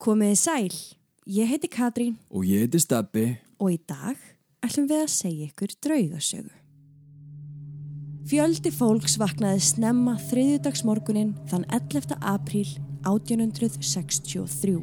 [0.00, 0.70] Komiði sæl,
[1.28, 3.36] ég heiti Katrín Og ég heiti Steppi.
[3.60, 4.16] og í dag
[4.64, 6.54] ætlum við að segja ykkur draugasögu.
[8.30, 12.16] Fjöldi fólks vaknaði snemma þriðjudagsmorgunin þann 11.
[12.16, 12.70] apríl
[13.04, 14.78] 1863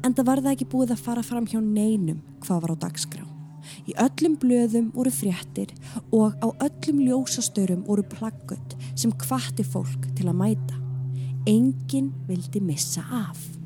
[0.00, 3.28] en það var það ekki búið að fara fram hjá neinum hvað var á dagskrá.
[3.84, 5.76] Í öllum blöðum voru fréttir
[6.08, 10.80] og á öllum ljósastörum voru plaggött sem kvatti fólk til að mæta.
[11.44, 13.57] Engin vildi missa af.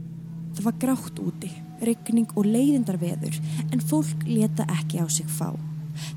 [0.52, 1.50] Það var grátt úti,
[1.82, 3.38] regning og leiðindarveður
[3.72, 5.54] en fólk leta ekki á sig fá.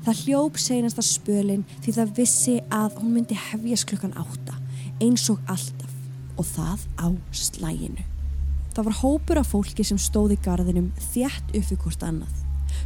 [0.04, 4.56] Það hljóp seinasta spölin því það vissi að hún myndi hefjast klukkan átta
[5.02, 5.92] eins og alltaf
[6.36, 8.04] og það á slæginu.
[8.76, 12.42] Það var hópur af fólki sem stóði garðinum þjætt uppi hvort annað.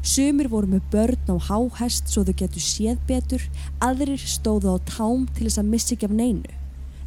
[0.06, 3.42] Sumir voru með börn á háhest svo þau getur séð betur,
[3.82, 6.54] aðrir stóðu á tám til þess að missa ekki af neinu.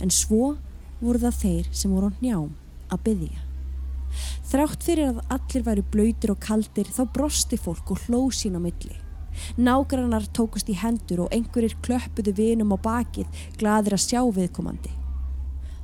[0.03, 0.57] En svo
[0.99, 2.51] voru það þeir sem voru á njám
[2.91, 3.52] að byggja.
[4.53, 8.61] Þrátt fyrir að allir væri blöytir og kaldir þá brosti fólk og hló sín á
[8.61, 8.93] milli.
[9.57, 13.25] Nágrannar tókust í hendur og einhverjir klöppuðu vinum á bakið
[13.57, 14.93] gladir að sjá viðkomandi.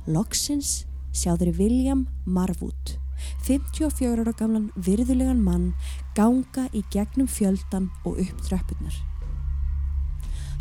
[0.06, 2.94] Loksins sjá þeir William Marwood,
[3.42, 5.72] 54 ára gamlan virðulegan mann
[6.14, 8.94] ganga í gegnum fjöldan og upp tröppunar.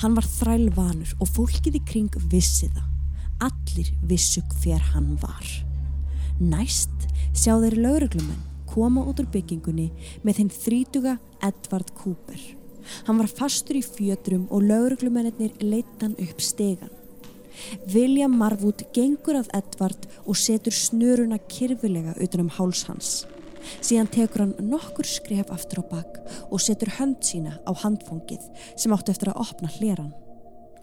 [0.01, 2.89] Hann var þrælvanur og fólkið í kring vissi það.
[3.53, 5.68] Allir vissu hver hann var.
[6.39, 9.89] Næst sjá þeir lauruglumenn koma út úr byggingunni
[10.23, 12.39] með þeim þrítuga Edvard Cooper.
[13.09, 16.93] Hann var fastur í fjötrum og lauruglumennir leitt hann upp stegan.
[17.91, 23.09] William Marwood gengur að Edvard og setur snuruna kyrfilega utanum háls hans.
[23.83, 28.47] Síðan tekur hann nokkur skref aftur á bakk og setur hönd sína á handfóngið
[28.79, 30.15] sem áttu eftir að opna hleran.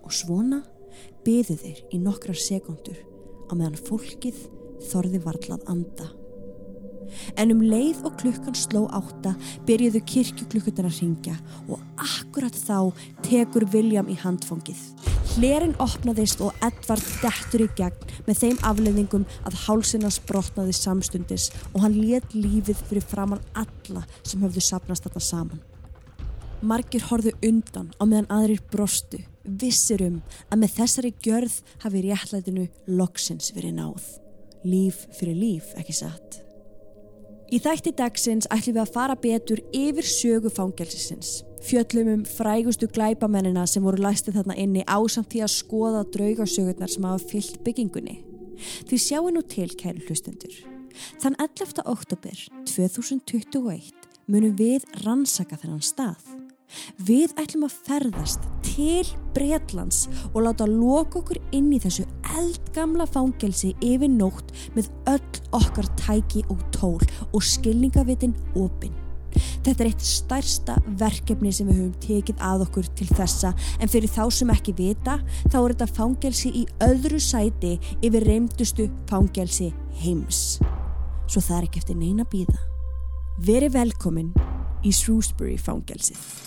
[0.05, 0.61] Og svona
[1.25, 3.01] byðu þeir í nokkrar sekundur
[3.49, 4.45] á meðan fólkið
[4.91, 6.13] þorði varlað anda.
[7.39, 9.35] En um leið og klukkan sló átta
[9.69, 12.91] byrjuðu kirkjuklukkunar að ringja og akkurat þá
[13.27, 14.81] tekur William í handfóngið.
[15.37, 21.83] Hlerin opnaðist og Edvard dettur í gegn með þeim afleðingum að hálsinnas brotnaði samstundis og
[21.85, 25.65] hann let lífið fyrir framann alla sem höfðu sapnast þetta saman.
[26.65, 32.71] Margir horðu undan á meðan aðrir brostu, vissir um að með þessari gjörð hafi réttlætinu
[32.89, 34.07] loksins verið náð.
[34.67, 36.41] Líf fyrir líf, ekki satt.
[37.47, 41.45] Í þætti dagsins ætlum við að fara betur yfir sögu fangelsisins.
[41.63, 47.07] Fjöllum um frægustu glæpamennina sem voru læstið þarna inni ásamt því að skoða draugasögurnar sem
[47.07, 48.17] hafa fyllt byggingunni.
[48.89, 50.59] Því sjáu nú til, kæru hlustendur.
[51.23, 51.85] Þann 11.
[51.87, 53.93] oktober 2021
[54.27, 56.36] munum við rannsaka þennan stað.
[57.07, 59.07] Við ætlum að ferðast til
[59.37, 62.07] Breitlands og láta loka okkur inn í þessu
[62.37, 68.95] eldgamla fangelsi yfir nótt með öll okkar tæki og tól og skilningavitin opinn.
[69.37, 73.53] Þetta er eitt stærsta verkefni sem við höfum tekið að okkur til þessa
[73.83, 75.19] en fyrir þá sem ekki vita
[75.51, 80.59] þá er þetta fangelsi í öðru sæti yfir reymdustu fangelsi heims.
[81.27, 82.59] Svo það er ekki eftir neina býða.
[83.45, 84.33] Veri velkomin
[84.87, 86.46] í Shrewsbury fangelsið.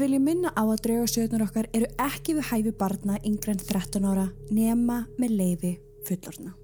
[0.00, 4.06] Við viljum minna á að draugasögnar okkar eru ekki við hæfi barna yngre en 13
[4.08, 5.72] ára nema með leifi
[6.08, 6.54] fullorna.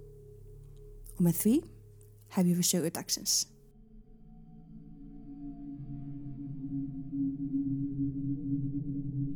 [1.19, 1.53] Og með því
[2.39, 3.35] hefjum við sögu dagsins.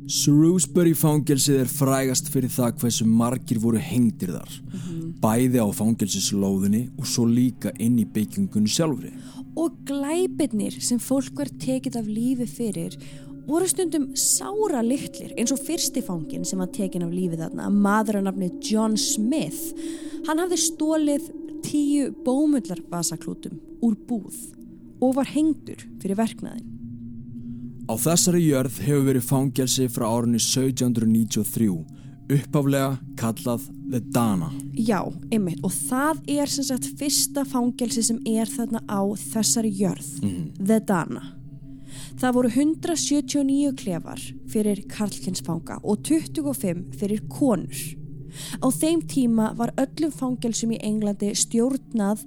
[0.09, 4.61] Shrewsbury fangelsið er frægast fyrir það hversu margir voru hengdir þar.
[5.21, 9.13] Bæði á fangelsislóðinni og svo líka inn í byggingunni sjálfri.
[9.53, 12.97] Og glæpirnir sem fólk var tekið af lífi fyrir
[13.51, 18.21] voru stundum sára litlir eins og fyrsti fangin sem var tekin af lífi þarna, maður
[18.21, 19.75] að nafni John Smith.
[20.27, 21.29] Hann hafði stólið
[21.65, 24.37] tíu bómullarvasaklútum úr búð
[25.01, 26.67] og var hengdur fyrir verknaðin.
[27.91, 31.67] Á þessari jörð hefur verið fangelsi frá árunni 1793,
[32.31, 34.51] uppaflega kallað The Dana.
[34.77, 35.01] Já,
[35.33, 39.01] einmitt, og það er sem sagt fyrsta fangelsi sem er þarna á
[39.33, 40.13] þessari jörð,
[40.61, 41.40] The Dana.
[42.21, 44.21] Það voru 179 klefar
[44.51, 47.79] fyrir karlkinsfanga og 25 fyrir konur.
[48.61, 52.21] Á þeim tíma var öllum fangelsum í Englandi stjórnað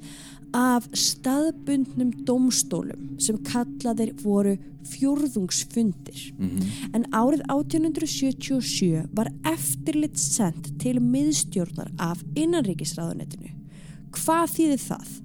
[0.55, 4.57] af staðbundnum domstólum sem kallaðir voru
[4.91, 6.27] fjórðungsfundir.
[6.91, 13.55] En árið 1877 var eftirlit sendt til miðstjórnar af innanríkisráðunetinu.
[14.11, 15.19] Hvað þýðir það?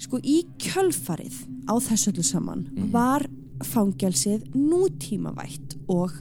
[0.00, 3.26] Sko í kjölfarið á þessu öllu saman var
[3.66, 6.14] fangelsið nútímavætt og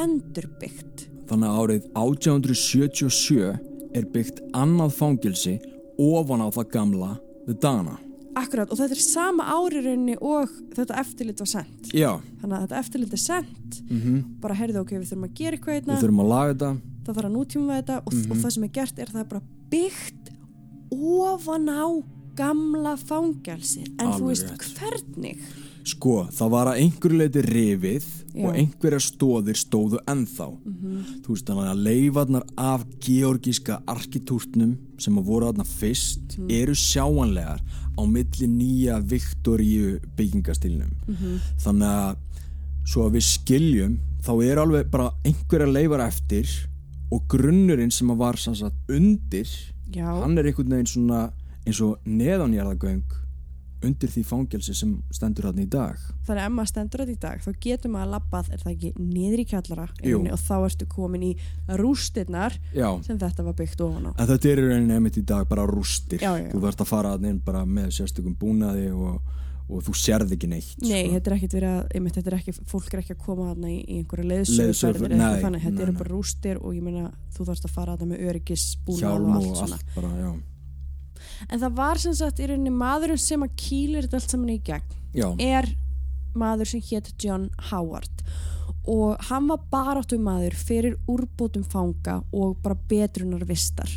[0.00, 1.06] endurbyggt.
[1.30, 3.58] Þannig árið 1877
[3.96, 5.58] er byggt annað fangelsi
[6.00, 7.12] ofan á það gamla
[7.46, 7.98] The Dana.
[8.38, 11.90] Akkurat, og þetta er sama árirunni og þetta eftirlit var sendt.
[11.92, 13.80] Já, Þannig að þetta eftirlit er sendt,
[14.40, 16.70] bara heyrðu ok, við þurfum að gera eitthvað við hérna, þurfum að laga þetta.
[17.04, 19.28] það þarf að nútíma þetta og, og það sem er gert er að það er
[19.34, 19.44] bara
[19.74, 20.32] byggt
[20.96, 21.84] ofan á
[22.40, 23.84] gamla fangelsi.
[24.00, 24.80] En þú Alveg veist, rétt.
[24.80, 25.44] hvernig?
[25.82, 28.44] Sko, það var að einhverju leiti rifið Já.
[28.46, 30.46] og einhverja stóðir stóðu ennþá.
[31.24, 37.62] Þú veist, þannig að leifarnar af georgíska arkitúrtnum sem að voru þarna fyrst eru sjáanlegar
[37.98, 40.94] á milli nýja Viktoríu byggingastilnum.
[41.64, 42.16] Þannig að
[42.86, 46.48] svo að við skiljum, þá er alveg bara einhverja leifar eftir
[47.12, 49.50] og grunnurinn sem að var sannsagt undir,
[49.92, 51.26] Já, hann er einhvern veginn svona
[51.66, 53.02] eins og neðanjarðagöng
[53.86, 55.98] undir því fangelsi sem stendur hann í dag.
[56.26, 58.92] þannig að ef maður stendur þetta í dag, þá getur maður labbað, er það ekki,
[58.98, 61.32] niður í kjallara einni, og þá ertu komin í
[61.82, 64.12] rústirnar Já, sem þetta var byggt ofan á.
[64.16, 66.22] en þetta er í rauninni einmitt í dag bara rústir.
[66.22, 66.50] Já, já.
[66.52, 69.18] Þú þarfst að fara að inn bara með sérstökum búnaði og,
[69.72, 70.76] og þú sérð ekki neitt.
[70.82, 71.12] Nei, sko.
[71.16, 73.72] þetta er ekkit verið að, einmitt, þetta er ekki, fólk er ekki að koma þarna
[73.72, 74.28] í, í einhverju
[75.42, 78.66] þannig, þetta eru bara rústir og ég meina þú þarfst að fara þarna með öryggis
[81.48, 84.60] En það var sem sagt í rauninni maðurinn sem að kýlir þetta allt saman í
[84.64, 85.68] gegn Já, er
[86.38, 88.24] maður sem hétt John Howard
[88.88, 93.90] og hann var baráttu maður fyrir úrbótum fanga og bara betrunar vistar.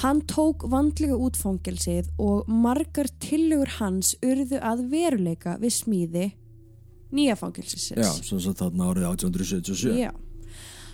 [0.00, 6.26] Hann tók vandlega út fangelsið og margar tillögur hans urðu að veruleika við smíði
[7.12, 7.98] nýja fangelsisins.
[7.98, 9.98] já, svo þarna árið 1877.
[9.98, 10.12] Já.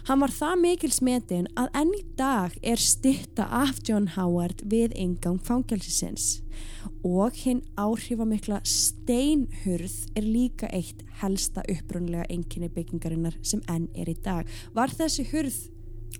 [0.06, 4.92] Hann var það mikil smetin að enn í dag er stitta af John Howard við
[4.94, 6.44] ingang fangelsisins
[7.02, 14.14] og hinn áhrifamikla steinhurð er líka eitt helsta upprunlega einkinni byggingarinnar sem enn er í
[14.22, 14.46] dag.
[14.78, 15.58] Var þessi hurð,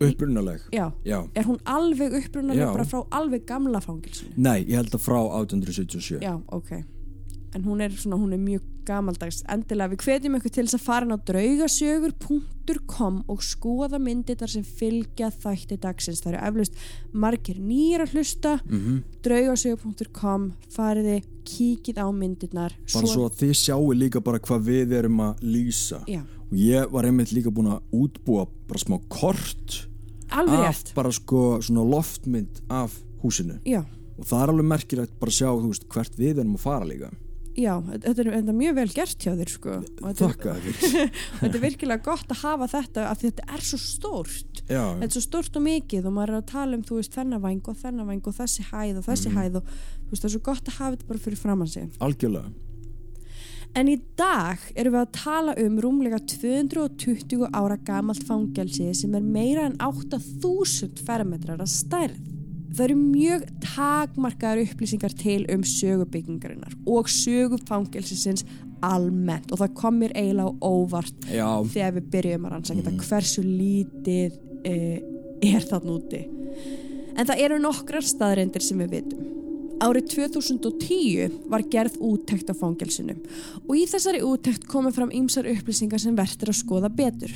[0.03, 0.67] Upprunaleg.
[0.75, 1.21] já, Já.
[1.35, 2.73] er hún alveg upprunalega Já.
[2.75, 4.35] bara frá alveg gamla fangelsinu?
[4.37, 6.19] Nei, ég held að frá 1877.
[6.27, 6.73] Já, ok.
[7.55, 9.43] En hún er, svona, hún er mjög gamaldags.
[9.53, 15.31] Endilega, við hvetjum ykkur til þess að fara á draugasögur.com og skoða myndirnar sem fylgja
[15.35, 16.23] þætti dagsins.
[16.25, 16.75] Það eru eflaust
[17.13, 18.55] margir nýjar að hlusta.
[18.67, 19.03] Mhm.
[19.27, 22.73] draugasögur.com fariði, kíkið á myndirnar.
[22.95, 26.03] Bara svo að þið sjáu líka bara hvað við erum að lýsa.
[26.07, 29.89] Já, Og ég var einmitt líka búin að útbúa bara smá kort
[30.31, 30.95] alveg rétt.
[30.95, 32.93] bara sko svona loftmynd af
[33.23, 33.59] húsinu.
[33.67, 33.85] Já,
[34.19, 37.11] Og það er alveg merkilegt bara að sjá, veist, hvert við erum að fara líka.
[37.57, 39.77] Já, þetta er, þetta er mjög vel gert hjá þér, sko.
[40.21, 40.77] Þakka þér.
[41.41, 44.63] þetta er virkilega gott að hafa þetta af því þetta er svo stórt.
[44.67, 47.17] Já, þetta er svo stort og mikið og maður er að tala um þú veist
[47.17, 49.37] þennan væng og þennan væng og þessi hæð og þessi Mhm.
[49.41, 49.75] hæð og
[50.11, 52.53] veist það er svo gott að hafa þetta bara fyrir framann sig algjörlega.
[53.77, 59.21] en í dag erum við að tala um rúmlega 220 ára gamalt fangelsi sem er
[59.21, 62.17] meira en 8000 fermetrar að stærð
[62.77, 68.45] það eru mjög takmarkaðar upplýsingar til um sögubyggingarinnar og sögufangelsisins
[68.85, 73.45] almennt og það kom mér eiginlega óvart Já, þegar við byrjum að rannsaka þetta hversu
[73.47, 74.99] lítið uh,
[75.47, 76.23] er þarna úti.
[77.17, 79.33] En það eru nokkrar staðreindir sem við vitum.
[79.85, 83.17] Árið 2010 var gerð úttekt á fangelsinu
[83.67, 87.33] og í þessari úttekt komið fram ýmsar upplýsingar sem verður að skoða betur.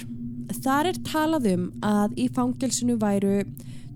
[0.60, 3.42] Þar er talað um að í fangelsinu væru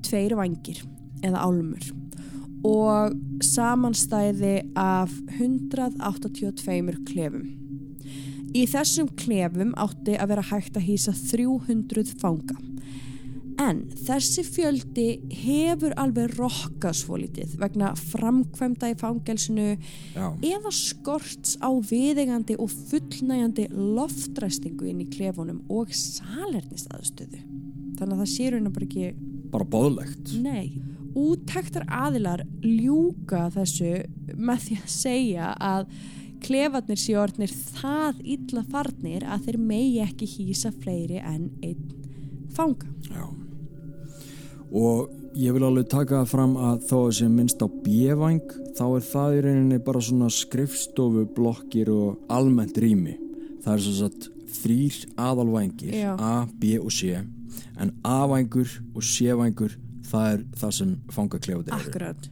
[0.04, 0.83] tveir vangir
[1.25, 1.93] eða álmur
[2.64, 3.12] og
[3.45, 7.50] samanstæði af 182 klefum.
[8.54, 12.57] Í þessum klefum átti að vera hægt að hýsa 300 fanga.
[13.61, 15.07] En þessi fjöldi
[15.45, 22.73] hefur alveg rokkað svo lítið vegna framkvæmda í fangelsinu já, eða skorts á viðegandi og
[22.90, 27.45] fullnægjandi loftræstingu inn í klefunum og salernistaðstöðu.
[27.95, 29.14] Þannig að það sé raun og bara ekki,
[29.54, 30.35] bara bóðlegt.
[30.43, 30.93] nei.
[31.14, 34.04] Úttektar aðilar ljúka þessu
[34.35, 35.87] með því að segja að
[36.44, 41.87] klefarnir séu orðnir það illa farnir að þeir megi ekki hýsa fleiri en einn
[42.54, 42.90] fanga.
[43.09, 43.28] Já.
[44.75, 49.06] Og ég vil alveg taka fram að þó að sé minnst á bjövæng þá er
[49.06, 53.16] það í rauninni bara svona skrifstofu, blokkir og almennt rými.
[53.64, 56.12] Það er svo satt þrýr aðalvængir, Já.
[56.18, 57.14] A, B og C
[57.80, 59.75] en A-vængur og C-vængur
[60.08, 62.30] það er það sem fangaklefatir eru Akkurat.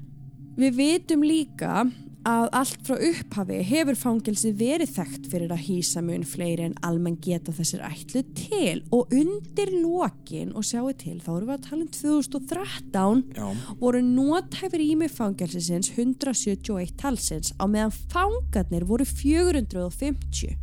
[0.52, 1.84] Við vitum líka
[2.28, 7.16] að allt frá upphafi hefur fangelsi verið þekkt fyrir að hýsa mun fleiri en almenn
[7.22, 8.82] geta þessir ætlu til.
[8.94, 13.48] Og undir lokin og sjáu til þá erum við að tala um 2013 Já,
[13.80, 20.60] voru nótæfur ími fangelsisins 171 talsins á meðan fangarnir voru 450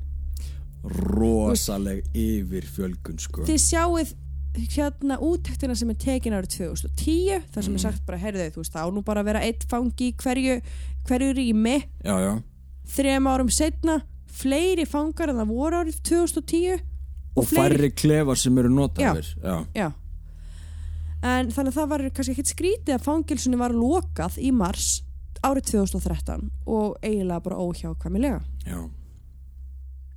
[0.84, 3.44] rosaleg yfir fjölgun sko.
[3.48, 4.14] Þið sjáuð
[4.58, 8.76] hérna úttektina sem er tekin árið 2010 þar sem er sagt bara, heyrðu þú veist,
[8.76, 10.60] þá nú bara að vera eitt fangi í hverju,
[11.08, 11.76] hverju rými.
[12.06, 12.32] Já, já,
[12.96, 14.00] þrejum árum setna
[14.40, 16.84] fleiri fangar en það voru árið 2010
[17.36, 19.34] og, færri klefar sem eru notaðir.
[19.44, 19.90] Já, já.
[21.20, 25.02] En þannig að það var kannski ekkert skrítið að fangilsunni var lokað í mars
[25.44, 28.40] árið 2013 og eiginlega bara óhjákvæmilega.
[28.68, 28.80] Já,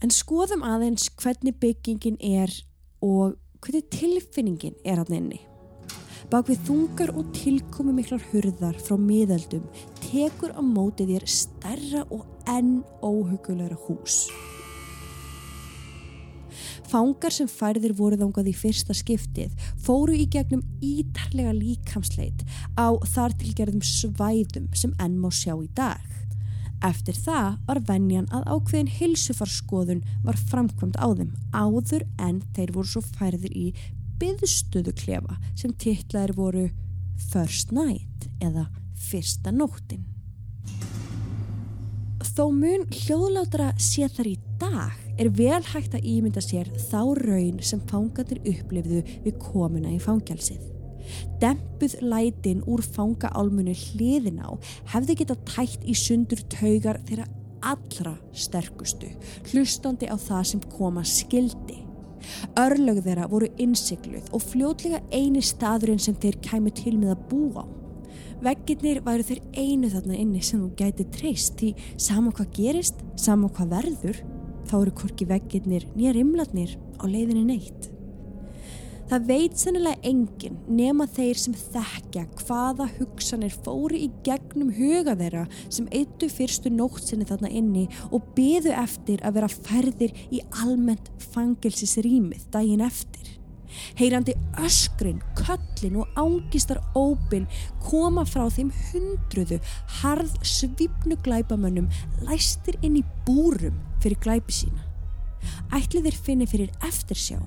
[0.03, 2.51] En skoðum aðeins hvernig byggingin er
[3.03, 5.41] og hvernig tilfinningin er hann inni.
[6.33, 9.67] Bak við þungar og tilkomi miklar hurðar frá miðaldum
[10.01, 14.25] tekur á móti þér stærra og enn óhugulegra hús.
[16.93, 22.43] Fangar sem færðir voru þangað í fyrsta skiptið fóru í gegnum ítarlega líkamsleit
[22.77, 26.03] á þar tilgerðum svæðum sem enn má sjá í dag.
[26.83, 32.91] Eftir það var venjan að ákveðin hilsufarskoðun var framkvæmt á þeim áður en þeir voru
[32.91, 33.67] svo færðir í
[34.19, 36.65] byðstöðu klefa sem titlaðir voru
[37.31, 38.67] First Night eða
[38.99, 40.09] Fyrsta nóttin.
[42.33, 47.63] Þó mun hljóðlátara sé þar í dag er vel hægt að ímynda sér þá raun
[47.63, 50.72] sem fangarnir upplifðu við komuna í fangjálsið.
[51.43, 54.51] Dempuð lætin úr fangaálmunu hliðin á
[54.95, 57.29] hefði getað tætt í sundur taugar þeirra
[57.63, 59.13] allra sterkustu,
[59.51, 61.79] hlustandi á það sem koma skildi.
[62.59, 67.65] Örlög þeirra voru innsikluð og fljótlega eini staðurinn sem þeir kæmu til með að búa
[67.65, 67.67] á.
[68.43, 73.51] Veggirnir væru þeir einu þarna inni sem þú gæti treyst því sama hvað gerist, sama
[73.55, 74.23] hvað verður,
[74.67, 77.92] þá eru hvorki veggirnir nýja rimlarnir á leiðinni neitt.
[79.13, 85.43] Það veit sennilega enginn nema þeir sem þekkja hvaða hugsanir fóru í gegnum huga þeirra
[85.67, 91.11] sem eittu fyrstu nótt sinni þarna inni og byðu eftir að vera færðir í almennt
[91.35, 93.35] fangelsisrýmið daginn eftir.
[94.01, 94.33] Heyrandi
[94.65, 97.45] öskrin, köllin og ángistar ópin
[97.85, 99.59] koma frá þeim hundruðu
[99.99, 101.93] harð svipnu glæpamönnum
[102.31, 104.89] læstir inn í búrum fyrir glæpi sína.
[105.77, 107.43] Ætli þeir finni fyrir eftirsjá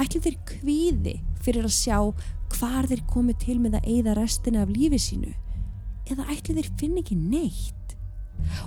[0.00, 1.98] ætli þeir kvíði fyrir að sjá
[2.56, 5.32] hvar þeir komi til með að eigða restina af lífi sínu?
[6.08, 7.96] Eða ætli þeir finni ekki neitt?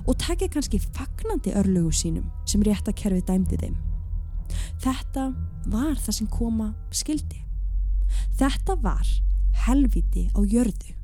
[0.06, 3.78] Og taki kannski fagnandi örlugu sínum sem réttakerfið dæmdi þeim.
[4.84, 5.30] Þetta
[5.72, 7.46] var það sem koma skildi
[8.40, 9.08] þetta var
[9.66, 10.96] helviti á jörðu.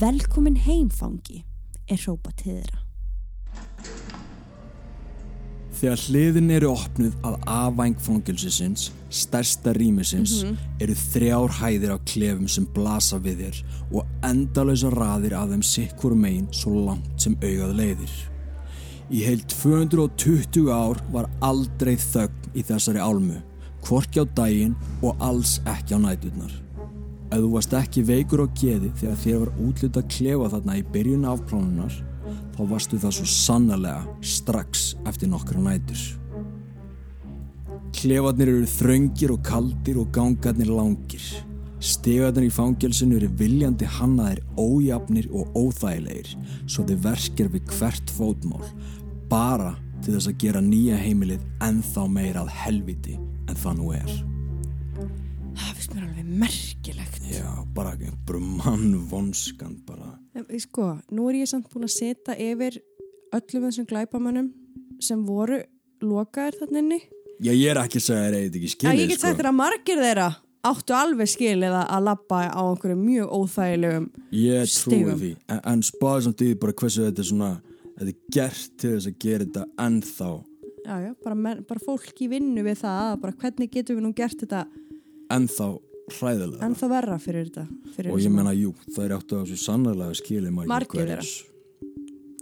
[0.00, 1.42] Velkomin heimfangi
[1.90, 2.89] er hrópa til þeirra
[5.80, 10.42] Þegar hliðin eru opnuð að afvæng fangilsisins, stærsta rýmisins,
[10.76, 16.12] eru þrjár hæðir á klefum sem blasa við þér og endalösa raðir af þeim sikkur
[16.12, 18.12] megin svo langt sem augað leiðir.
[19.08, 23.40] Í heil 220 ár var aldrei þögn í þessari álmu,
[23.88, 26.52] hvorki á daginn og alls ekki á næturnar.
[27.30, 30.86] Ef þú varst ekki veikur á geði þegar þér var útluta að klefa þarna í
[30.94, 31.98] byrjun afplánunar,
[32.56, 36.02] þá varstu það svo sannarlega strax eftir nokkra nætur.
[38.00, 41.22] Klefarnir eru þröngir og kaldir og gangarnir langir.
[41.80, 46.34] Stegarnir í fangelsinu eru viljandi hannaðir ójafnir og óþægilegir
[46.66, 48.66] svo þið verkir við hvert fótmál
[49.30, 54.12] bara til þess að gera nýja heimilið ennþá meira að helviti en það nú er.
[55.56, 57.94] það finnst mér alveg merkilegt Já, bara
[58.40, 60.18] mannvonskan bara.
[60.58, 62.80] Sko, nú er ég samt búin að setja yfir
[63.34, 64.52] öllum þessum glæpamönnum
[65.02, 65.62] sem voru
[66.02, 67.00] lokaðir þarna inni.
[67.40, 69.48] Já, ég er ekki að segja þér eitthvað ekki Já, skilið, ég get sagt þér
[69.48, 70.28] að margir þeirra
[70.70, 75.84] áttu alveg skil eða að labba á einhverju mjög óþægilegum Ég trúi því, en, en
[75.86, 77.50] spáði samt í bara hversu þetta er svona,
[77.94, 80.30] þetta er gert til þess að gera þetta ennþá,
[80.84, 84.44] já, já, bara, bara fólk í vinnu við það bara hvernig getum við nú gert
[84.44, 84.66] þetta
[85.32, 85.70] ennþá
[86.16, 86.64] hræðilega.
[86.66, 90.18] ennþá verra fyrir þetta fyrir og ég menna, jú, það er áttu að þessu sannarlega
[90.20, 91.32] skilið margir, hverjir.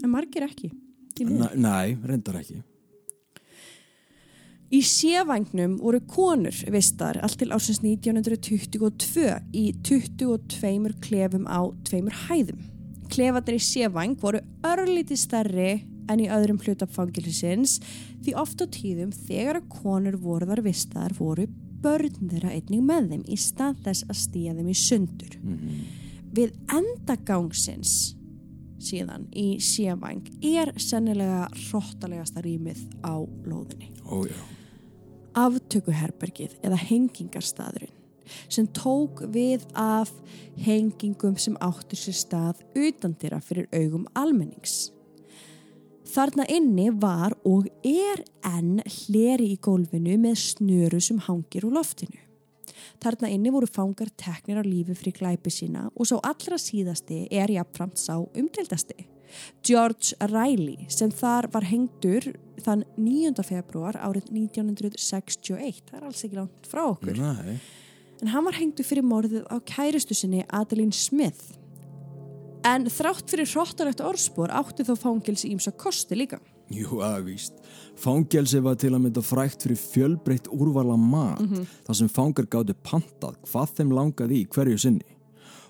[0.03, 0.73] en margir ekki.
[1.19, 2.63] Næ, Nei, reyndar ekki.
[4.69, 12.61] Í sévægnum voru konur vistar allt til ásins 1922 í 22 klefum á tveimur hæðum.
[13.09, 15.71] Klefarnir í sévæng voru örlítið stærri
[16.13, 17.79] en í öðrum hlutafangilsins
[18.25, 21.49] því oft á tíðum þegar að konur voru þar vistar voru
[21.83, 25.35] börn þeirra einnig með þeim í stað þess að stíja þeim í sundur.
[26.35, 27.97] Við endagangsins
[28.79, 33.19] síðan í Sjövæng er sennilega hróttalegasta rýmið á
[33.49, 33.91] lóðinni.
[34.29, 34.43] Já.
[35.39, 37.95] Aftökuherbergið eða hengingarstaðurinn
[38.53, 40.11] sem tók við af
[40.61, 44.91] hengingum sem áttur sér stað utandira fyrir augum almennings.
[46.09, 52.23] Þarna inni var og er enn hleri í gólfinu með snöru sem hangir úr loftinu.
[53.03, 57.53] Þarna inni voru fangar teknir á lífi fyrir glæpi sína og svo allra síðasti er
[57.53, 59.05] jafnframt sá umdeldasti.
[59.67, 62.31] George Riley sem þar var hengdur
[62.65, 63.35] þann 9.
[63.45, 65.83] februar árið 1961.
[65.91, 67.21] Það er alls ekki langt frá okkur.
[67.21, 67.59] Nei.
[68.23, 71.59] En hann var hengdur fyrir morðið á kæristu sinni Adeline Smith.
[72.67, 76.41] En þrátt fyrir hróttalegt orðspor átti þó fangilsi ímsa kosti líka.
[76.75, 77.61] Jú, aðvíst.
[77.99, 81.41] Fangelsi var til að mynda frækt fyrir fjölbreytt úrvala mat
[81.87, 85.15] þar sem fangar gátu pantað hvað þeim langaði í hverju sinni.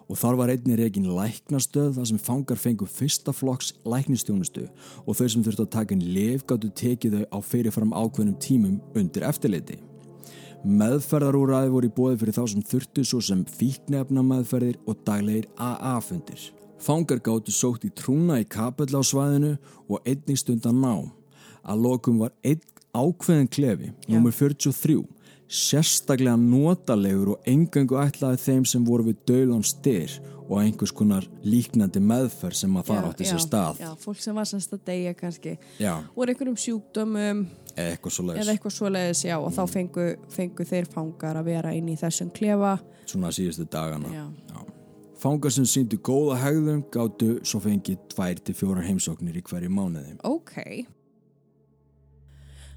[0.09, 4.64] Og þar var einni reygin læknastöð þar sem fangar fengu fyrsta flokks læknistjónustu
[5.04, 8.80] og þau sem þurftu að taka inn lif gátu tekið þau á fyrirfram ákveðnum tímum
[8.97, 9.78] undir eftirliti.
[10.66, 16.49] Meðferðarúræði voru í bóði fyrir þá sem þurftu svo sem fíknefna meðferðir og daglegir AA-fundir.
[16.78, 19.56] Fangar gáttu sótt í trúna í kapell á svæðinu
[19.88, 21.08] og einnig stundan nám.
[21.66, 22.62] Að lokum var einn
[22.94, 25.02] ákveðin klefi, nummer 43,
[25.49, 30.14] sérstaklega notalegur og engangu ætlaði þeim sem voru við dölan styr
[30.49, 33.82] og einhvers konar líknandi meðferð sem að fara átti sér stað.
[33.82, 35.58] Já, fólk sem var semst að deyja kannski.
[35.80, 37.42] Já, Voru einhverjum sjúkdömum
[37.75, 41.75] eða eitthvað svo eða eitthvað svoleiðis, já, og þá fengu, fengu þeir fangar að vera
[41.76, 42.78] inn í þessum klefa.
[43.04, 44.08] svona síðustu dagana.
[44.12, 44.25] Já.
[44.49, 44.77] Já.
[45.18, 50.14] Fangar sem síndu góða hegðum gáttu svo fengið tvær til fjórar heimsóknir í hverju mánuði.
[50.22, 50.54] Ok.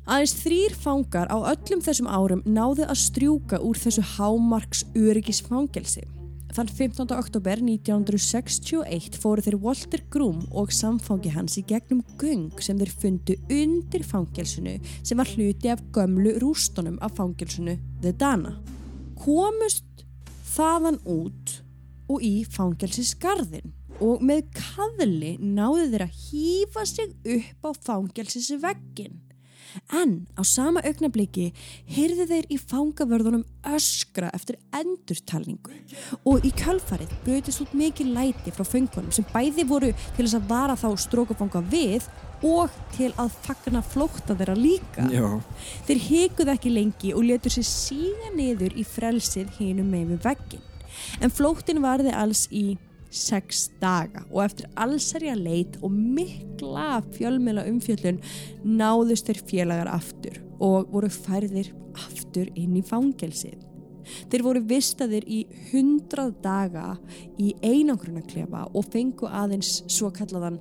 [0.09, 6.07] Aðeins þrýr fangar á öllum þessum árum náðu að strjúka úr þessu hámarks öryggisfangelsi.
[6.51, 7.13] Þann 15.
[7.15, 13.37] oktober 1961 fóru þeir Walter Groom og samfangi hans í gegnum göng sem þeir fundu
[13.53, 18.57] undir fangelsinu sem var hluti af gömlu rústunum af fangelsinu The Dana.
[19.21, 19.85] Komust
[20.57, 21.61] þaðan út
[22.11, 23.71] og í fangelsisgarðin
[24.01, 29.19] og með kaðli náðu þeir að hýfa sig upp á fangelsisveggin.
[29.95, 31.51] En á sama augnabliki
[31.95, 35.77] heyrðu þeir í fangavörðunum öskra eftir endurtalningu
[36.27, 40.49] og í kjölfarið bröðist út mikið læti frá föngunum sem bæði voru til þess að
[40.51, 42.09] vara þá strókufanga við
[42.47, 45.05] og til að fagna flótta þeirra líka.
[45.13, 45.27] Já.
[45.87, 50.67] Þeir hikuð ekki lengi og letur sér síga niður í frelsið hinum með við veggin.
[51.21, 52.77] En flóttin varði alls í
[53.11, 58.21] sex daga og eftir allsarja leit og mikla fjölmela umfjöllun
[58.63, 63.59] náðust þeir félagar aftur og voru færðir aftur inn í fangelsið.
[64.31, 66.85] Þeir voru vistaðir í hundrað daga
[67.39, 70.59] í einangrunarklefa og fengu aðeins svo kallaðan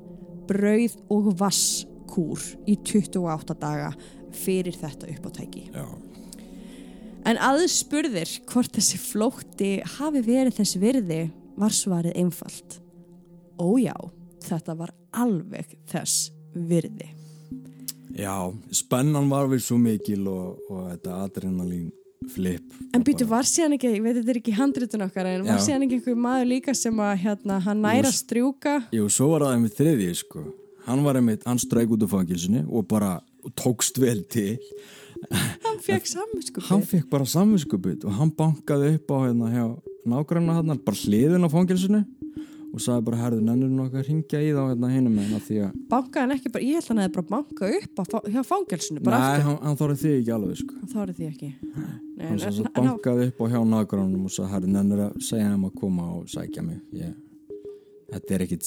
[0.51, 3.93] brauð og vasskúr í 28 daga
[4.35, 5.69] fyrir þetta uppátæki.
[5.75, 5.87] Já.
[7.29, 11.21] En aðspurðir hvort þessi flótti hafi verið þess virði
[11.61, 12.79] var svarið einfalt.
[13.61, 13.95] Ójá,
[14.47, 17.11] þetta var alveg þess virði.
[18.17, 21.91] Já, spennan var við svo mikil og, og þetta adrenalín
[22.33, 22.73] flip.
[22.95, 25.67] En býtu, var síðan ekki, ég veit þetta er ekki handritun okkar, en var Já.
[25.69, 28.75] síðan ekki einhver maður líka sem að hérna, hann næra Jú, strjúka?
[28.97, 30.45] Jú, svo var það einmitt þriðji, sko.
[30.89, 33.15] Hann var einmitt, hann streik út af fangilsinu og bara
[33.61, 34.59] tókst vel til.
[35.31, 36.67] Hann fekk samvinskupi.
[36.71, 39.65] Hann fekk bara samvinskupið og hann bankaði upp á hérna hjá
[40.09, 42.01] nágranna hann, bara hliðin á fangilsinu
[42.71, 45.71] og sagði bara, herðu, nennur nokkað að ringja í þá hérna með hann því að
[45.91, 49.03] Bankaði hann ekki bara, ég held að hann hefði bara bankað upp á, hjá fangelsinu,
[49.03, 49.47] bara Nei, aftur.
[49.49, 50.75] hann, hann þorði því ekki alveg, sko.
[50.93, 51.49] Þá er því ekki.
[51.51, 55.51] Nei, Hann en- en- bankaði upp á hjá nágrannum og sagði, herru, nennur að segja
[55.51, 56.79] þeim að koma og sækja mig.
[56.95, 57.11] Ég,
[58.15, 58.63] þetta er ekkit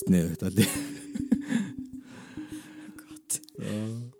[3.63, 4.11] er...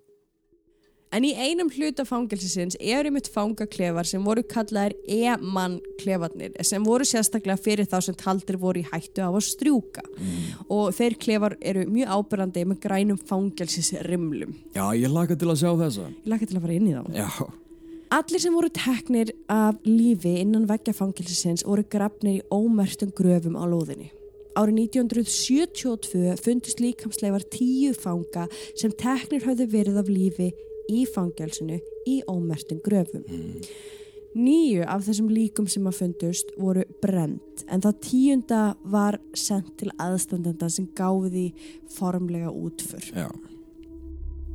[1.14, 7.06] En í einum hluta fangelsisins eru mitt fangaklefar sem voru kallaðir E-mann klefarnir sem voru
[7.06, 10.02] sérstaklega fyrir þá sem taldir voru í hættu á að strjúka
[10.74, 14.58] og þeir klefar eru mjög ábyrrandi með grænum fangelsisrimlum.
[14.74, 16.10] Já, ég laka til að sjá þessa.
[16.10, 17.04] Ég laka til að fara inn í þá.
[17.14, 17.30] Já,
[18.14, 23.66] Allir sem voru teknir af lífi innan veggja fangelsisins voru grafnir í ómertum gröfum á
[23.66, 24.12] lóðinni.
[24.54, 28.46] Árið 1972 fundist líkamsleifar tíu fanga
[28.78, 30.52] sem teknir höfðu verið af lífi
[30.92, 33.26] í fangelsinu í ómertum gröfum.
[34.34, 39.94] Níu af þessum líkum sem að fundust voru brent en það tíunda var sendt til
[40.02, 41.48] aðstandenda sem gáði því
[41.94, 43.12] formlega útför.
[43.14, 43.30] já.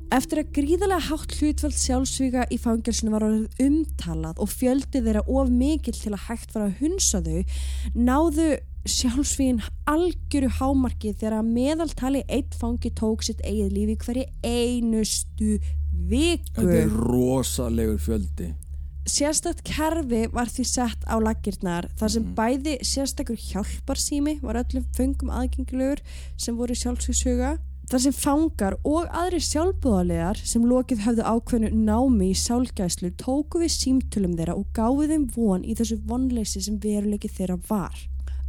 [0.09, 5.51] Eftir að gríðarlega hátt hlutfald sjálfsvíka í fangelsinu var orðið umtalað og fjöldi þeirra of
[5.53, 7.59] mikill til að hægt var að hunsa þau,
[7.93, 8.47] náðu
[8.89, 9.61] sjálfsvíkin
[9.91, 15.59] algjöru hámarki þegar að meðaltali eitt fangi tók sitt eigið lífi hverju einustu
[16.11, 16.63] viku.
[16.63, 18.53] Þetta er rosalegur fjöldi.
[19.09, 25.33] Sérstakt kerfi var því sett á laggirnar þar sem bæði sérstakur hjálparsými var öllum föngum
[25.33, 26.03] aðgengilegur
[26.37, 27.55] sem voru sjálfsvíkshuga
[27.89, 33.73] þar sem fangar og aðri sjálfbúðarlegar sem lokið höfðu ákveðnu námi í sálgæslu tóku við
[33.79, 37.97] símtölum þeirra og gáðu þeim von í þessu vonleysi sem veruleiki þeirra var.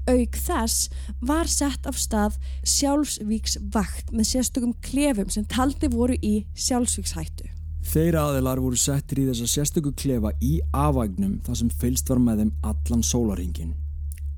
[0.10, 0.89] Auk þess
[1.22, 7.45] var sett af stað sjálfsvíksvakt með sérstökum klefum sem taldi voru í sjálfsvíkshættu.
[7.89, 12.43] Þeir aðilar voru settir í þessa sérstöku klefa í afvægnum þar sem fylst var með
[12.43, 13.76] þeim allan sólaringin.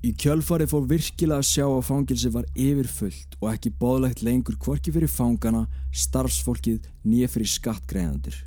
[0.01, 4.93] Í kjölfari fór virkilega að sjá að fangilsi var yfirfullt og ekki bóðlegt lengur hvorki
[4.93, 8.39] fyrir fangana, starfsfólkið nýja fyrir skattgreðandir.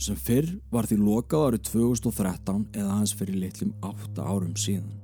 [0.00, 5.01] Sem fyrr var því lokað árið 2013 eða hans fyrir litlum 8 árum síðan.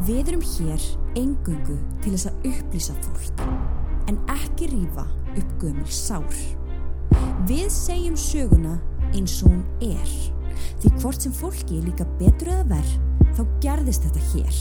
[0.00, 0.84] Við erum hér
[1.20, 3.42] engungu til þess að upplýsa fólk
[4.08, 6.38] en ekki rífa upp gömul sár.
[7.44, 8.78] Við segjum söguna
[9.10, 10.16] eins og hún er
[10.80, 12.96] því hvort sem fólki er líka betur eða verð
[13.36, 14.58] þá gerðist þetta hér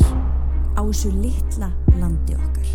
[0.75, 1.71] á þessu litla
[2.01, 2.69] landi okkar.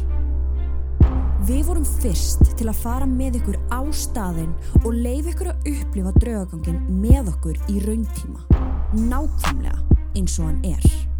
[1.44, 6.16] Við vorum fyrst til að fara með ykkur á staðinn og leif ykkur að upplifa
[6.16, 8.46] draugagangin með okkur í rauntíma.
[8.96, 11.13] Nákvæmlega eins og hann er.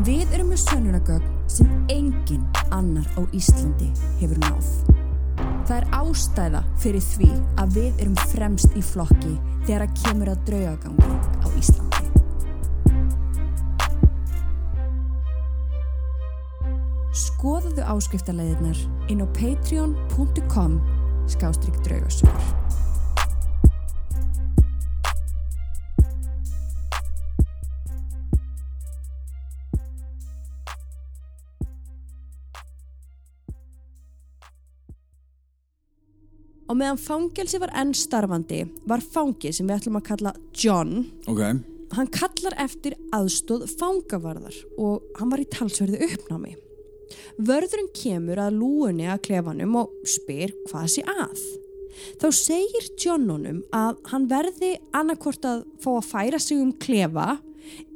[0.00, 3.90] Við erum með sönnunagögn sem engin annar á Íslandi
[4.22, 4.70] hefur náð.
[5.68, 7.28] Það er ástæða fyrir því
[7.60, 9.34] að við erum fremst í flokki
[9.66, 11.12] þegar að kemur að draugagangi
[11.44, 12.08] á Íslandi.
[17.12, 20.80] Skoðaðu áskriftarleiðirnar inn á patreon.com
[21.36, 22.61] skástrygg draugasögur.
[36.72, 40.92] Og meðan fangelsi var enn starfandi var fangi sem við ætlum að kalla John
[41.28, 41.40] Ok,
[41.92, 46.54] hann kallar eftir aðstóð fangavarðar og hann var í talsverðu uppnámi.
[47.36, 51.42] Vörðurinn kemur að lúunni að klefanum og spyr hvað sé að.
[52.22, 57.34] Þá segir John honum að hann verði annarkort að fá að færa sig um klefa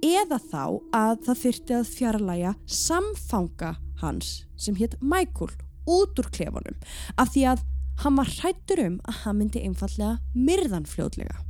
[0.04, 5.54] eða þá að það þyrti að fjarlæga samfanga hans sem hétt Michael
[5.88, 6.76] út úr klefanum
[7.16, 7.64] af því að
[8.04, 11.42] hann var hrættur um að hann myndi einfallega myrðan fljótlega.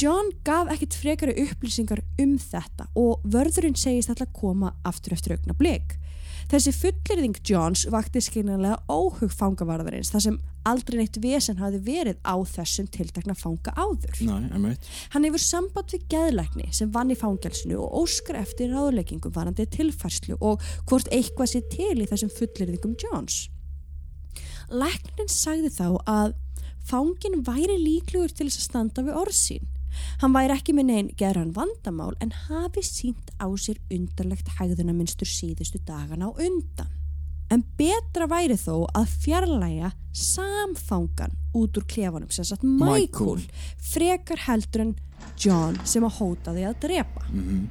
[0.00, 5.54] John gaf ekkit frekari upplýsingar um þetta og vörðurinn segist alltaf koma aftur eftir augna
[5.54, 5.94] blik.
[6.50, 12.34] Þessi fullirðing Johns vakti skynanlega óhug fangavarðarins þar sem aldrei neitt vesen hafi verið á
[12.48, 14.18] þessum tiltakna fanga áður.
[14.58, 14.90] emmeit.
[15.14, 20.40] Hann hefur samband við geðlækni sem vann í fangelsinu og óskar eftir ráðleggingum varandi tilfærslu
[20.40, 23.44] og hvort eitthvað sé til í þessum fullirðingum Johns.
[24.70, 26.34] Læknin sagði þá að
[26.84, 29.70] fangin væri líklegur til þess að standa við orð sín.
[30.20, 35.80] Hann væri ekki með neinn gerðan vandamál en hafi sínt á sér undarlegt hægðunaminstur síðustu
[35.86, 36.90] dagana á undan.
[37.52, 43.46] En betra væri þó að fjarlæga samfangan út úr klefanum sem sagt Michael, Michael.
[43.92, 44.94] frekar heldur en
[45.38, 47.26] John sem að hóta því að drepa.
[47.30, 47.64] Mm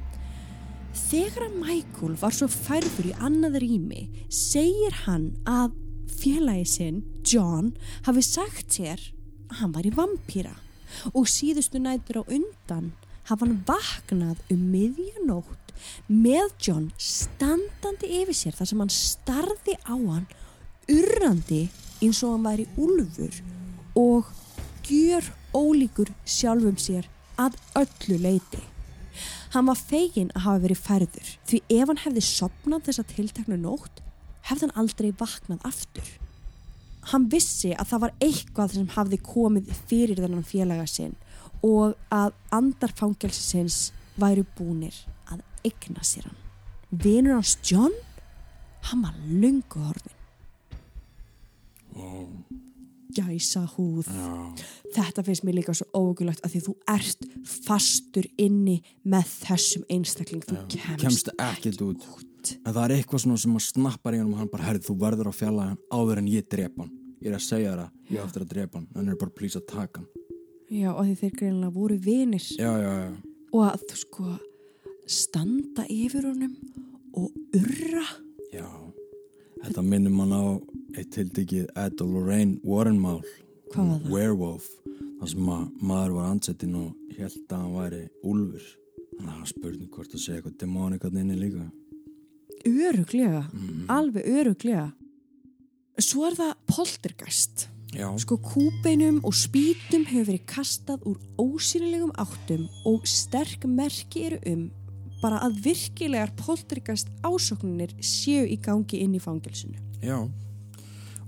[0.94, 5.72] Þegar að Michael var svo færður í annað rými segir hann að
[6.20, 7.72] félagi sinn, John,
[8.06, 9.00] hafi sagt sér
[9.50, 10.54] að hann var í vampýra
[11.12, 12.92] og síðustu nætur á undan
[13.28, 15.72] hafa hann vaknað um miðjanótt
[16.08, 20.28] með John standandi yfir sér þar sem hann starði á hann
[20.92, 21.64] urrandi
[22.04, 23.40] eins og hann væri úlfur
[23.98, 24.30] og
[24.84, 27.08] gjör ólíkur sjálfum sér
[27.40, 28.62] að öllu leiti.
[29.54, 34.02] Hann var fegin að hafa verið færður því ef hann hefði sopnað þessa tilteknu nótt
[34.48, 36.08] hefði hann aldrei vaknað aftur.
[37.12, 41.16] Hann vissi að það var eitthvað sem hafði komið fyrir þennan félaga sinn
[41.64, 44.96] og að andarfangelsisins væru búnir
[45.32, 46.40] að egna sér hann.
[47.04, 47.92] Vinur hans John,
[48.88, 50.20] hann var lungu horfin.
[51.94, 52.28] Wow.
[53.14, 54.08] Gæsa húð.
[54.10, 54.54] Já,
[54.94, 57.26] Þetta finnst mér líka svo ógulagt að því þú ert
[57.66, 60.42] fastur inni með þessum einstakling.
[60.46, 62.06] Þú kemst, kemst ekkert út.
[62.64, 64.96] En það er eitthvað svona sem að snappar í hann og hann bara, herri, þú
[65.00, 66.92] verður að fjalla hann áður en ég drepa hann.
[67.24, 69.36] Ég er að segja þér að ég á eftir að drepa hann, en er bara
[69.38, 70.10] plís að taka hann.
[70.74, 73.10] Já, og því þeir greinlega voru vinir Já, já, já.
[73.52, 74.26] og að þú sko
[75.06, 76.54] standa yfir honum
[77.14, 78.06] og urra.
[78.54, 78.66] Já,
[79.64, 80.44] þetta minnum hann á
[80.98, 83.20] eitt tildikið Ed og Lorraine Warren mál
[83.74, 84.10] Hvað var það?
[84.14, 84.66] Werewolf
[85.20, 88.66] þar sem að maður var ansettin og held að hann væri úlfur
[89.14, 91.64] þannig að það er spurning hvort að segja eitthvað demónikat inni líka
[92.64, 93.84] Öruglega, mm.
[93.92, 94.88] alveg öruglega.
[96.00, 97.68] Svo er það poltergeist.
[97.94, 104.40] Já, Sko kúbeinum og spýtum hefur verið kastað úr ósýnilegum áttum og sterk merki eru
[104.50, 104.64] um
[105.22, 109.78] bara að virkilegar poltergeist ásóknunir séu í gangi inn í fangilsinu.
[110.02, 110.18] já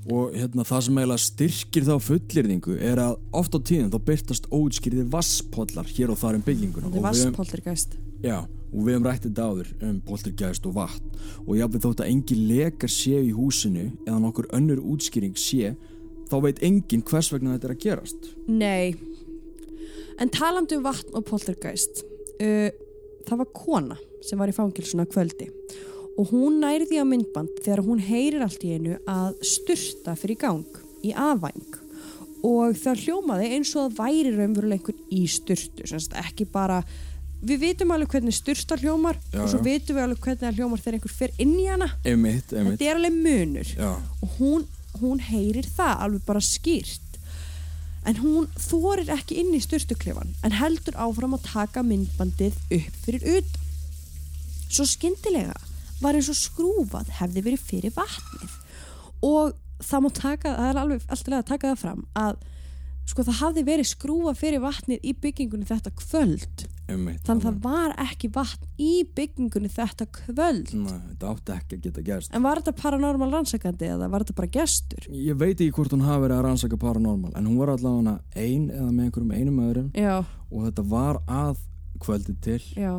[0.06, 4.44] og hérna það sem eiginlega styrkir þá fullirðingu er að oft á tíðum þá byrtast
[4.54, 7.96] óutskýrðir vasspollar hér og þar um bygginguna Það er vasspoltergeist.
[8.22, 8.38] já,
[8.72, 11.12] og við hefum rættið dáður um poltergeist og vatn.
[11.46, 15.74] Og jáfnveg þótt að engin lekar séu í húsinu eða nokkur önnur útskýring sé
[16.30, 18.28] þá veit engin hvers vegna þetta er að gerast.
[18.48, 18.96] Nei,
[20.18, 22.02] en talandi um vatn og poltergeist,
[22.42, 22.68] uh,
[23.26, 25.50] það var kona sem var í fangilsuna að kvöldi.
[26.16, 30.80] Og hún nærði á myndband þegar hún heyrir allt í einu að styrta fyrir gang
[31.04, 31.82] í afvæng
[32.46, 35.86] og það hljómaði eins og það væri raunverulega einhver í styrtu,
[36.20, 36.82] ekki bara
[37.44, 39.64] við vitum alveg hvernig styrsta hljómar Já, og svo já.
[39.66, 41.90] vitum við alveg hvernig hljómar þegar einhver fer inn í hana.
[42.04, 42.78] Einmitt, einmitt.
[42.78, 43.72] þetta er alveg munur.
[43.76, 43.90] Já,
[44.22, 44.64] og hún,
[45.02, 47.02] hún heyrir það alveg bara skýrt.
[48.06, 53.24] En hún þorir ekki inn í styrstuklefan en heldur áfram að taka myndbandið upp fyrir
[53.40, 53.62] utan.
[54.70, 55.54] Svo skyndilega
[56.02, 58.52] var eins og skrúfað hefði verið fyrir vatnið.
[59.26, 62.38] Og það má taka það er alveg alltaf að taka það fram að
[63.06, 67.58] sko það hafði verið skrúfað fyrir vatnið í byggingunni þetta kvöld einmitt þannig að það
[67.66, 70.72] var ekki vatn í byggingunni þetta kvöld.
[70.76, 72.34] Nei, þetta átti ekki að geta gerst.
[72.36, 75.08] En var þetta paranormal rannsakandi eða var þetta bara gestur?
[75.10, 78.68] Ég veit ekki hvort hún hafi verið að rannsaka paranormal en hún var allavega ein
[78.70, 79.88] eða með einhverjum einum öðrum.
[79.96, 80.16] Já,
[80.50, 81.62] og þetta var að
[82.02, 82.60] kvöldi til.
[82.76, 82.92] Já.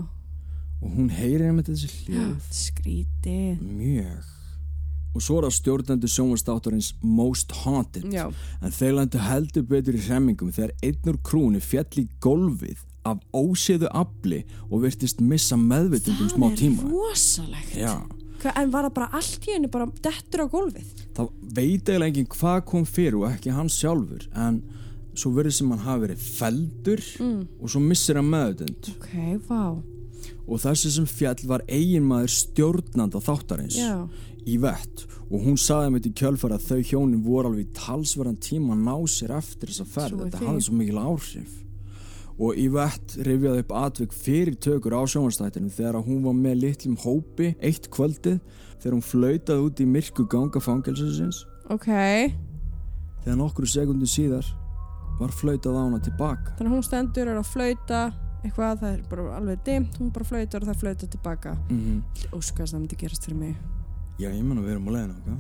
[0.78, 2.50] Og hún heyrir einmitt þessi hljóð.
[2.54, 3.62] Skrítið.
[3.62, 4.34] mjög.
[5.18, 8.04] Og svo er það stjórnendur sjónvastáttarins Most Haunted.
[8.14, 8.28] Já.
[8.62, 13.20] en þeir landu heldur betur í hremmingum þegar einn úr krúni fjall í gólfið af
[13.34, 17.76] óséðu afli og virtist missa meðvitundum smá tíma Það er rosalegt.
[17.78, 17.96] Já,
[18.38, 20.90] Hva, en var það bara allt í henni bara dettur á gólfið?
[21.18, 24.60] það veit eiginlega enginn hvað kom fyrir og ekki hann sjálfur en
[25.18, 27.48] svo verður sem hann hafi verið feldur Mm.
[27.62, 29.14] og svo missir hann meðvitund Ok,
[29.50, 29.82] vá.
[30.48, 34.08] og þessi sem fjall var eiginmaður stjórnanda þáttarins Já.
[34.46, 38.38] í vett og hún saði með í kjölfara að þau hjónin voru alveg í talsverðan
[38.40, 40.46] tíma að ná sér eftir þessa ferð þetta því.
[40.48, 41.58] hafði svo mikil áhrif
[42.38, 46.62] og í vett rifjaði upp atvik fyrir tökur á sjónvarstættinu þegar að hún var með
[46.64, 48.38] litlum hópi eitt kvöldið
[48.78, 51.90] þegar hún flautaði út í myrku ganga fangelsins Ok.
[53.26, 54.46] þegar nokkru sekundin síðar
[55.18, 58.02] var flautað á hana tilbaka Þannig að hún stendur er að flauta
[58.46, 61.58] eitthvað, það er bara alveg dimt, hún bara flautar og það flautar tilbaka.
[61.70, 62.36] mm -hmm.
[62.38, 63.56] Óskast það myndi gerast fyrir mig.
[64.20, 65.38] Já, ég menna við erum á leiðinu okay?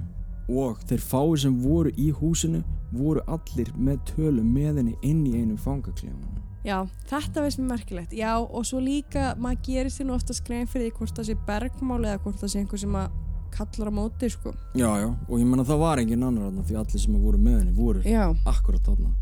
[0.49, 5.33] og þeir fáir sem voru í húsinu voru allir með tölu með henni inn í
[5.35, 8.15] einu fangaklíðan Já, þetta veist mér merkilegt.
[8.17, 11.37] Já, og svo líka, maður gerir sér nú ofta skrein fyrir því hvort það sé
[11.47, 13.23] bergmál eða hvort það sé einhver sem að
[13.57, 14.51] kallar á móti, sko.
[14.75, 17.55] Já, já, og ég menna það var engin annar þarna því allir sem voru með
[17.61, 18.25] henni voru Já.
[18.45, 19.13] akkurat þarna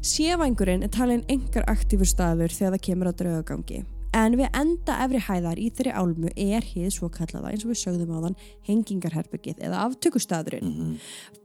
[0.00, 3.82] Sévængurinn er talin engar aktífur staður þegar það kemur á draugagangi.
[4.16, 7.78] En við enda efri hæðar í þeirri álmu er hið svo kallaða eins og við
[7.78, 10.66] sögðum á þann hengingarherbyggið eða aftökustadurinn.
[10.66, 10.96] Mhm.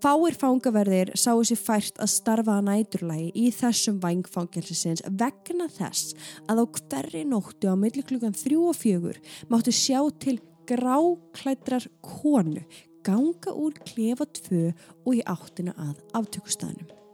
[0.01, 6.15] Fáir fangaverðir sáu sér fært að starfa að næturlægi í þessum vængfangelsisins vegna þess
[6.49, 12.65] að á hverri nóttu á milli klukkan þrjú og fjögur máttu sjá til gráklædrar konu
[13.05, 14.73] ganga úr klefa tvö
[15.05, 17.04] og í áttina að aftökustadunum.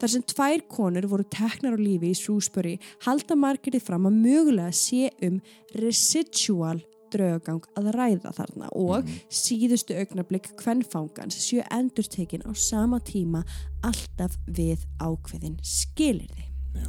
[0.00, 4.72] Þar sem tvær konur voru teknar á lífi í Shrewsbury halda margirði fram að mögulega
[4.76, 5.40] sé um
[5.78, 6.80] residual
[7.12, 13.42] draugagang að ræða þarna og síðustu augnablik kvennfangans séu endurtekin á sama tíma
[13.84, 16.48] alltaf við ákveðin skilirði.
[16.78, 16.88] Já,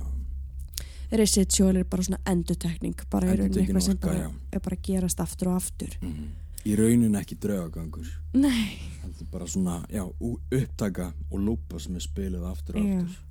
[1.14, 5.20] Residual er bara svona endurtekning, bara í rauninni Endurtekin eitthvað sem bara, er bara gerast
[5.24, 6.00] aftur og aftur.
[6.02, 6.32] mhm.
[6.68, 12.50] Í raunin ekki draugagangur Nei, heldur bara svona, já, upptaka og lúpa sem er spilið
[12.50, 13.04] aftur og Já.
[13.04, 13.30] aftur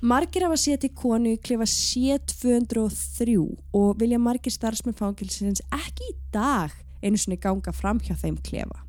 [0.00, 3.36] Margir séð til konu í klefa C203
[3.72, 8.82] og vilja margir starfsmenn fangilsins ekki í dag einu svona ganga fram hjá þeim klefa.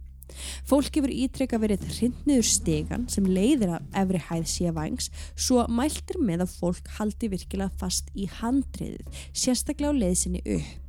[0.65, 6.47] Fólk hefur ítrekka verið hrindniður stegan sem leiðir af efri hæð sévængs svo mæltir með
[6.47, 10.79] að fólk haldi virkilega fast í handriðið, sérstaklega á leiðsinni upp.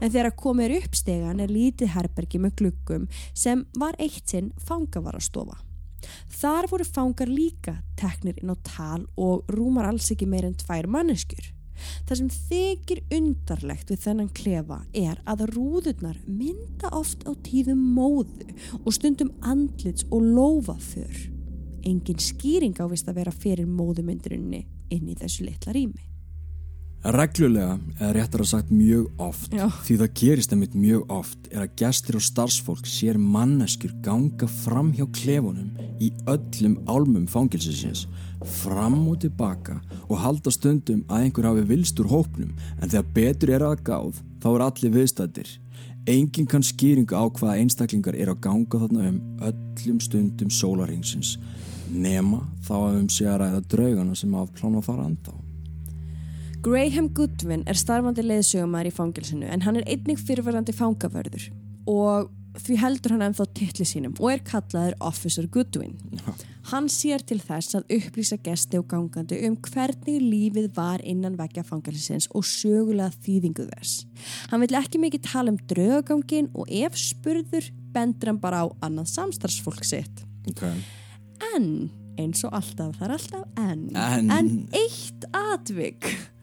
[0.00, 4.52] En þegar komið er upp stegan er lítið herbergi með gluggum sem var eitt sinn
[4.68, 5.58] fangavarastofa.
[6.38, 10.86] Þar voru fangar líka teknir inn á tal og rúmar alls ekki meir en tvær
[10.90, 11.54] manneskjur.
[12.06, 18.48] Það sem þykir undarlegt við þennan klefa er að rúðurnar mynda oft á tíðum móðu
[18.82, 21.24] og stundum andlits og lófaför.
[21.86, 24.64] Engin skýring ávist að vera fyrir móðumyndurinni
[24.94, 26.07] inn í þessu litla rými.
[26.98, 29.68] Reglulega, eða réttar að sagt mjög oft, Já.
[29.86, 34.90] því það gerist einmitt mjög oft, er að gestir og starfsfólk sér manneskjur ganga fram
[34.96, 35.70] hjá klefunum
[36.02, 38.08] í öllum álmum fangilsins,
[38.58, 42.50] fram og tilbaka og halda stundum að einhver hafi vilst úr hópnum,
[42.82, 45.56] en þegar betur er að gáð, þá er allir viðstættir.
[46.10, 51.36] Engin kann skýringu á hvaða einstaklingar er að ganga þarna um öllum stundum sólaringsins,
[51.94, 55.47] nema þá að um sé að ræða draugana sem hafa plána að fara anda á.
[56.62, 61.44] Graham Goodwin er starfandi leiðsögumæður í fangilsinu en hann er einnig fyrirverandi fangavörður
[61.88, 65.92] og því heldur hann ennþá titli sínum og er kallaður Officer Goodwin.
[66.72, 71.62] Hann sér til þess að upplýsa gesti og gangandi um hvernig lífið var innan vekja
[71.68, 74.02] fangilsins og sögulega þýðingu þess.
[74.50, 79.12] Hann vil ekki mikið tala um draugangin og ef spurður bendur hann bara á annað
[79.14, 80.24] samstarfsfólk sitt.
[80.50, 80.74] Okay.
[81.54, 81.70] En,
[82.18, 83.86] eins og alltaf, það er alltaf en,
[84.34, 84.50] En.
[84.74, 85.28] eitt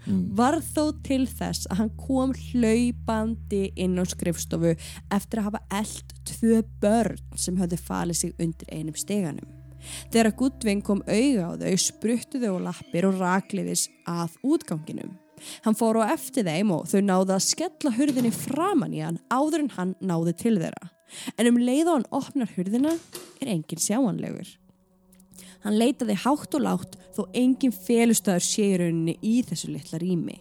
[0.06, 4.76] atvik var þó til þess að hann kom hlaupandi inn á skrifstofu
[5.14, 9.48] eftir að hafa eld tvö börn sem höfðu falið sig undir einum steganum.
[10.12, 15.14] Þegar Gudvin kom auga á þau spruttu þau á lappir og rakliðis að útganginum.
[15.66, 19.66] Hann fór á eftir þeim og þau náðu að skella hurðinni framann í hann áður
[19.66, 20.90] en hann náði til þeirra.
[21.38, 22.96] En um leið og hann opnar hurðina
[23.42, 24.48] er enginn sjáanlegur.
[25.66, 30.40] Hann leitaði hátt og látt þó engin félustöður sé í rauninni í þessu litla rými.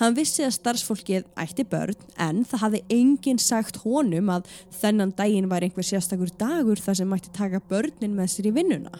[0.00, 4.48] Hann vissi að starfsfólkið ætti börn en það hafði enginn sagt honum að
[4.80, 8.92] þennan daginn var einhver sérstakur dagur þar sem mætti taka börnin með sér í vinnuna.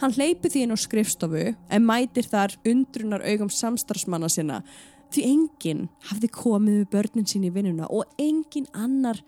[0.00, 4.60] Hann hleypi því inn á skrifstofu en mætir þar undrunar augum samstarfsmanna sinna
[5.14, 9.20] því enginn hafði komið með börnin sín í vinnuna og enginn annar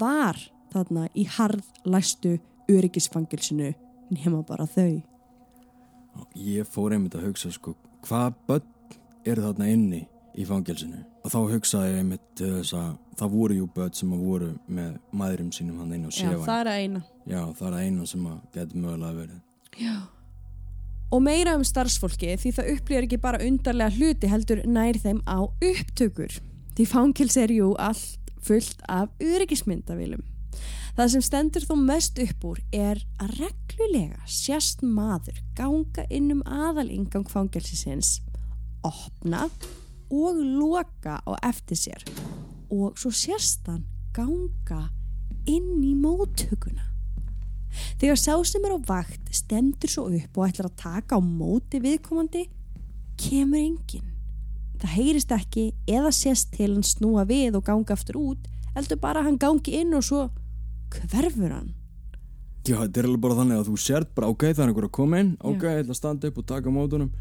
[0.00, 0.38] var
[0.72, 2.38] þarna í harðlæstu
[2.70, 3.72] öryggisfangilsinu
[4.14, 5.00] nema bara þau.
[6.36, 7.74] Ég fór einmitt að hugsa sko,
[8.06, 8.96] hvaða börn
[9.28, 10.00] eru þarna inni
[10.38, 11.02] í fangelsinu?
[11.24, 14.50] Og þá hugsaði ég einmitt uh, þess að það voru jú börn sem að voru
[14.66, 16.46] með maðurum sínum hann inn á Já, séfæn.
[16.46, 17.02] það er að eina.
[17.26, 19.42] Já, það er einu sem að getur mögulega verið.
[19.80, 19.96] Já.
[21.10, 25.38] Og meira um starfsfólki því það upplýjar ekki bara undarlega hluti heldur nær þeim á
[25.42, 26.36] upptökur.
[26.78, 30.22] Því fangils er jú allt fullt af öryggismyndavilum.
[30.96, 36.42] Það sem stendur þó mest upp úr er að reglulega sérst maður ganga inn um
[36.44, 38.18] aðal ingang fangelsisins,
[38.86, 39.46] opna
[40.10, 42.04] og loka á eftir sér
[42.70, 44.88] og svo sérst hann ganga
[45.48, 46.86] inn í móttökuna.
[48.00, 51.78] Þegar sá sem er á vakt stendur svo upp og ætlar að taka á móti
[51.82, 52.48] viðkomandi,
[53.20, 54.08] kemur enginn.
[54.80, 59.22] Það heyrist ekki eða sést til hann snúa við og ganga aftur út, heldur bara
[59.26, 60.26] hann gangi inn og svo
[60.94, 61.74] hverfur hann.
[62.66, 64.96] Já, þetta er alveg bara þannig að þú sért bara, ok, það er einhver að
[64.98, 67.12] koma inn, ok, ég ætla að standa upp og taka mótunum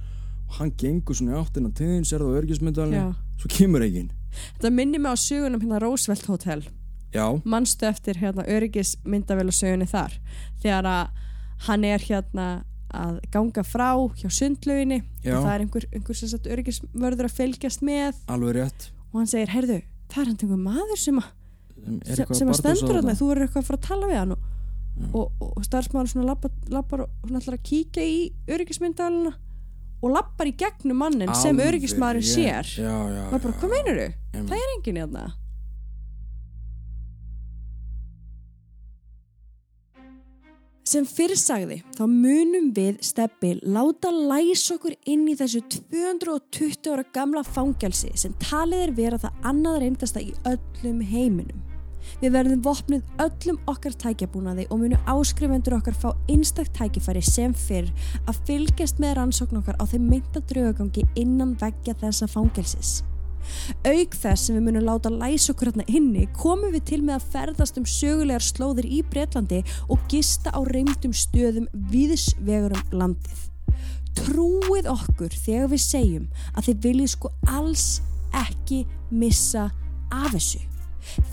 [0.49, 3.07] og hann gengur svona í áttina til þín, sér það á örgismyndalni, Já.
[3.39, 4.09] svo kemur enginn.
[4.57, 6.65] Þetta minnir mig á sögunum hérna Roosevelt Hotel.
[7.13, 10.17] Já, Manstu eftir hérna öryggismyndavélasögunni þar.
[10.61, 11.23] Þegar að
[11.69, 12.49] hann er hérna
[12.89, 15.37] að ganga frá hjá sundlauginni Já.
[15.37, 18.17] og það er einhver, einhver sem sagt öryggismörður að fylgjast með
[19.09, 21.29] og hann segir, heyrðu, það er hann einhver maður sem að
[21.79, 23.17] Sem, sem, sem að stendur þarna, þarna?
[23.19, 24.47] þú verður eitthvað að fara að tala við hann og,
[25.09, 28.17] og, og starfsmáður svona lappar, lappar og svona ætlar að kíkja í
[28.51, 29.35] öryggismyndalina
[29.99, 32.33] og lappar í gegnum mannin sem Alveg öryggismæðurinn rétt.
[32.35, 33.93] sér Já, já, og bara, hvað þú?
[33.99, 34.49] Einmitt.
[34.49, 35.27] Það er enginn hérna
[40.89, 47.05] Sem fyrir sagði, þá munum við steppi láta læsa okkur inn í þessu 220 ára
[47.13, 51.68] gamla fangelsi sem talið er vera það annað reyndasta í öllum heiminum.
[52.21, 57.91] Við verðum vopnuð öllum okkar tækjabúnaði og munum áskrifendur okkar fá einstakt tækifæri sem fyrr
[58.25, 62.99] að fylgjast með rannsókn okkar á þeim mynda draugagangi innan veggja þessa fangelsis.
[63.87, 67.29] Auk þess sem við munum láta læsa okkur hérna inni komum við til með að
[67.35, 73.45] ferðast um sögulegar slóðir í Bretlandi og gista á reymdum stöðum viðsvegur um landið.
[74.19, 77.87] Trúið okkur þegar við segjum að þið viljið sko alls
[78.35, 79.69] ekki missa
[80.11, 80.61] af þessu.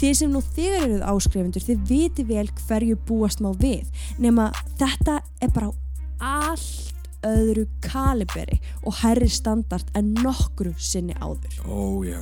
[0.01, 3.87] Þið sem nú þegar eruð áskrifundur þið viti vel hverju búast má við
[4.19, 5.73] nema þetta er bara
[6.21, 6.93] allt
[7.27, 11.57] öðru kaliberi og herri standart en nokkru sinni áður.
[11.67, 12.21] Ó, já.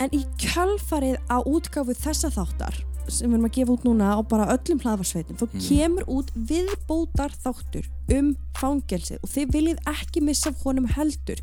[0.00, 2.78] En í kjölfarið á útgáfu þessa þáttar
[3.10, 5.62] sem við erum að gefa út núna á bara öllum hlaðvarsveitum þá Mhm.
[5.68, 11.42] kemur út viðbótar þáttur um fangelsi og þið viljið ekki missa honum heldur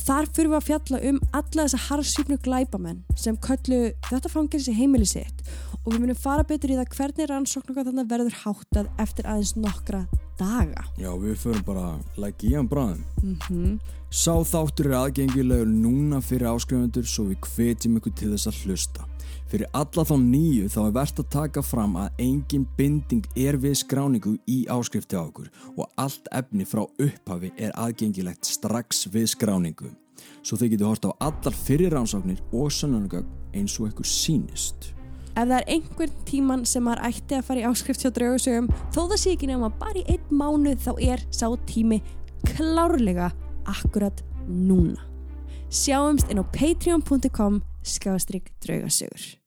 [0.00, 5.08] þar fyrir við að fjalla um alla þessa harsýpnu glæpamenn sem köllu þetta fangelsi heimili
[5.08, 5.44] sitt
[5.84, 10.06] og við munum fara betur í það hvernig rannsóknum þannig verður háttað eftir aðeins nokkra
[10.38, 11.86] daga Já, við förum bara
[12.16, 13.04] like hann bráðum.
[13.22, 13.78] mm
[14.08, 19.04] Sá þáttur er aðgengilegur núna fyrir áskrifundur svo við hvetjum ykkur til þess að hlusta.
[19.52, 23.76] Fyrir alla þá nýju þá er verðt að taka fram að engin binding er við
[23.82, 29.90] skráningu í áskrifti á okkur og allt efni frá upphafi er aðgengilegt strax við skráningu.
[30.42, 33.26] Svo þau getur hort á allar fyrir rannsóknir og sönnunagögg
[33.56, 34.92] eins og ykkur sínist.
[35.38, 39.02] Ef það er einhvern tíman sem maður ætti að fara í áskrift hjá draugasögum þó
[39.04, 42.00] það sé ekki nefna bara í einn mánuð þá er sá tími
[42.48, 43.30] klárlega
[43.68, 44.98] akkurat núna.
[45.70, 49.37] Sjáumst inn á patreon.com skjástrygg draugasögur.